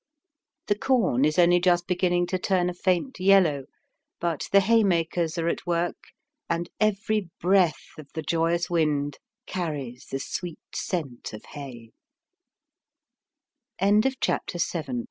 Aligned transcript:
The 0.65 0.73
corn 0.75 1.25
is 1.25 1.37
only 1.37 1.59
just 1.59 1.85
beginning 1.85 2.25
to 2.33 2.39
turn 2.39 2.71
a 2.71 2.73
faint 2.73 3.19
yellow, 3.19 3.65
but 4.19 4.47
the 4.51 4.61
haymakers 4.61 5.37
are 5.37 5.47
at 5.47 5.67
work, 5.67 5.97
and 6.49 6.71
every 6.79 7.29
breath 7.39 7.91
of 7.99 8.11
the 8.13 8.23
joyous 8.23 8.67
wind 8.67 9.19
carries 9.45 10.07
the 10.07 10.17
sweet 10.17 10.59
scent 10.73 11.33
of 11.33 11.45
hay. 11.53 11.91
CHAPTER 13.79 14.57
VIII. 14.57 14.99